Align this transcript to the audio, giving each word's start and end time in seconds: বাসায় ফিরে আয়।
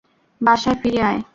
বাসায় 0.41 0.77
ফিরে 0.81 0.99
আয়। 1.09 1.19